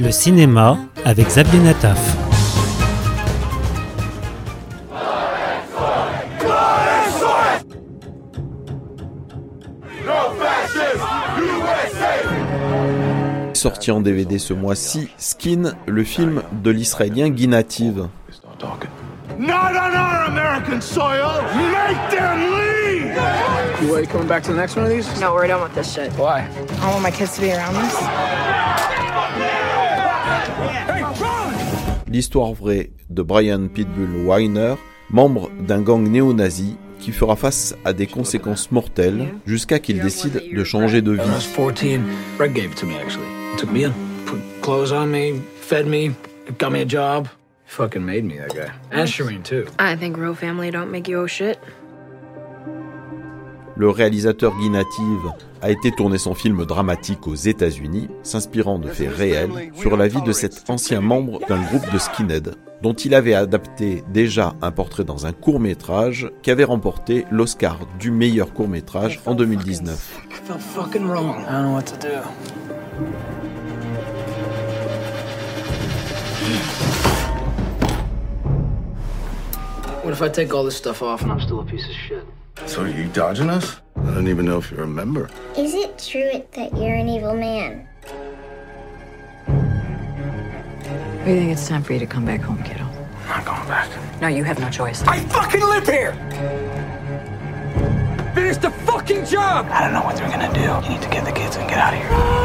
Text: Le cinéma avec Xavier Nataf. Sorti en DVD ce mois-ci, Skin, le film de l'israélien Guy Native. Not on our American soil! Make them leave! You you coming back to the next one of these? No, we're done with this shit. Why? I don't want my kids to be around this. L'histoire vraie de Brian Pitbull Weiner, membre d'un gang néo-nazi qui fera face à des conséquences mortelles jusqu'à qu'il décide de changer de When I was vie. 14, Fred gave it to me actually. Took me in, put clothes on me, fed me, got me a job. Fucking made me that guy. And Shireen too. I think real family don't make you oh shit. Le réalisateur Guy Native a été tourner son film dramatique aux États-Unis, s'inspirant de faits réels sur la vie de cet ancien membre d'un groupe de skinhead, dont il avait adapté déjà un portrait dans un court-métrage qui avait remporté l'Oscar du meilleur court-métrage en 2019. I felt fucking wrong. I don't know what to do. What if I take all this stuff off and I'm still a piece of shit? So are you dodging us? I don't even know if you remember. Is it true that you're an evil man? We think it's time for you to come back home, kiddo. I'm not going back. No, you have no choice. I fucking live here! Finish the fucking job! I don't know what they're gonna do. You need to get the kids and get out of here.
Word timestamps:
Le 0.00 0.10
cinéma 0.10 0.78
avec 1.04 1.26
Xavier 1.26 1.58
Nataf. 1.58 2.16
Sorti 13.52 13.90
en 13.90 14.00
DVD 14.00 14.38
ce 14.38 14.54
mois-ci, 14.54 15.10
Skin, 15.18 15.74
le 15.86 16.04
film 16.04 16.42
de 16.50 16.70
l'israélien 16.70 17.28
Guy 17.28 17.46
Native. 17.46 18.08
Not 19.38 19.52
on 19.52 19.94
our 19.94 20.28
American 20.28 20.80
soil! 20.80 21.42
Make 21.54 22.10
them 22.10 22.40
leave! 22.52 22.70
You 23.82 23.98
you 23.98 24.06
coming 24.06 24.26
back 24.26 24.42
to 24.44 24.52
the 24.52 24.56
next 24.56 24.76
one 24.76 24.84
of 24.86 24.90
these? 24.90 25.06
No, 25.20 25.34
we're 25.34 25.46
done 25.46 25.62
with 25.62 25.74
this 25.74 25.92
shit. 25.92 26.10
Why? 26.12 26.40
I 26.40 26.80
don't 26.80 26.92
want 26.92 27.02
my 27.02 27.10
kids 27.10 27.34
to 27.36 27.42
be 27.42 27.52
around 27.52 27.74
this. 27.74 28.49
L'histoire 32.10 32.52
vraie 32.54 32.90
de 33.08 33.22
Brian 33.22 33.68
Pitbull 33.68 34.26
Weiner, 34.26 34.74
membre 35.10 35.48
d'un 35.60 35.80
gang 35.80 36.02
néo-nazi 36.02 36.76
qui 36.98 37.12
fera 37.12 37.36
face 37.36 37.76
à 37.84 37.92
des 37.92 38.08
conséquences 38.08 38.72
mortelles 38.72 39.28
jusqu'à 39.46 39.78
qu'il 39.78 40.00
décide 40.00 40.42
de 40.52 40.64
changer 40.64 41.02
de 41.02 41.12
When 41.12 41.20
I 41.20 41.30
was 41.30 41.38
vie. 41.38 41.54
14, 41.54 42.00
Fred 42.36 42.52
gave 42.52 42.72
it 42.72 42.76
to 42.78 42.86
me 42.86 42.96
actually. 42.96 43.28
Took 43.58 43.70
me 43.70 43.84
in, 43.84 43.92
put 44.26 44.40
clothes 44.60 44.92
on 44.92 45.06
me, 45.06 45.40
fed 45.60 45.86
me, 45.86 46.10
got 46.58 46.72
me 46.72 46.80
a 46.80 46.84
job. 46.84 47.28
Fucking 47.66 48.04
made 48.04 48.24
me 48.24 48.38
that 48.38 48.56
guy. 48.56 48.72
And 48.90 49.06
Shireen 49.06 49.44
too. 49.44 49.68
I 49.78 49.94
think 49.94 50.16
real 50.16 50.34
family 50.34 50.72
don't 50.72 50.90
make 50.90 51.06
you 51.06 51.20
oh 51.20 51.28
shit. 51.28 51.60
Le 53.80 53.88
réalisateur 53.88 54.54
Guy 54.58 54.68
Native 54.68 55.32
a 55.62 55.70
été 55.70 55.90
tourner 55.90 56.18
son 56.18 56.34
film 56.34 56.66
dramatique 56.66 57.26
aux 57.26 57.34
États-Unis, 57.34 58.08
s'inspirant 58.22 58.78
de 58.78 58.88
faits 58.88 59.10
réels 59.10 59.72
sur 59.74 59.96
la 59.96 60.06
vie 60.06 60.20
de 60.20 60.32
cet 60.32 60.68
ancien 60.68 61.00
membre 61.00 61.40
d'un 61.48 61.62
groupe 61.62 61.90
de 61.90 61.96
skinhead, 61.96 62.56
dont 62.82 62.92
il 62.92 63.14
avait 63.14 63.32
adapté 63.32 64.04
déjà 64.12 64.54
un 64.60 64.70
portrait 64.70 65.04
dans 65.04 65.24
un 65.24 65.32
court-métrage 65.32 66.30
qui 66.42 66.50
avait 66.50 66.64
remporté 66.64 67.24
l'Oscar 67.30 67.78
du 67.98 68.10
meilleur 68.10 68.52
court-métrage 68.52 69.18
en 69.24 69.34
2019. 69.34 70.26
I 70.28 70.34
felt 70.46 70.60
fucking 70.60 71.06
wrong. 71.06 71.40
I 71.48 71.52
don't 71.52 71.62
know 71.62 71.72
what 71.72 71.84
to 71.84 71.96
do. 71.96 72.20
What 80.04 80.12
if 80.12 80.20
I 80.20 80.28
take 80.28 80.52
all 80.52 80.66
this 80.66 80.76
stuff 80.76 81.00
off 81.00 81.22
and 81.22 81.32
I'm 81.32 81.40
still 81.40 81.60
a 81.60 81.64
piece 81.64 81.86
of 81.86 81.92
shit? 81.92 82.26
So 82.66 82.82
are 82.82 82.88
you 82.88 83.08
dodging 83.08 83.50
us? 83.50 83.80
I 83.96 84.14
don't 84.14 84.28
even 84.28 84.44
know 84.44 84.58
if 84.58 84.70
you 84.70 84.76
remember. 84.76 85.28
Is 85.56 85.74
it 85.74 85.98
true 85.98 86.44
that 86.52 86.76
you're 86.76 86.94
an 86.94 87.08
evil 87.08 87.34
man? 87.34 87.86
We 91.26 91.34
think 91.36 91.52
it's 91.52 91.68
time 91.68 91.82
for 91.82 91.92
you 91.92 91.98
to 91.98 92.06
come 92.06 92.24
back 92.24 92.40
home, 92.40 92.62
kiddo. 92.62 92.84
I'm 92.84 93.28
not 93.28 93.44
going 93.44 93.68
back. 93.68 94.20
No, 94.20 94.28
you 94.28 94.44
have 94.44 94.58
no 94.58 94.70
choice. 94.70 95.02
I 95.02 95.20
fucking 95.20 95.60
live 95.60 95.86
here! 95.86 96.14
Finish 98.34 98.56
the 98.58 98.70
fucking 98.70 99.26
job! 99.26 99.66
I 99.70 99.82
don't 99.82 99.92
know 99.92 100.02
what 100.02 100.16
they're 100.16 100.30
gonna 100.30 100.52
do. 100.54 100.86
You 100.86 100.94
need 100.94 101.02
to 101.02 101.10
get 101.10 101.24
the 101.24 101.32
kids 101.32 101.56
and 101.56 101.68
get 101.68 101.78
out 101.78 101.94
of 101.94 102.00
here. 102.00 102.39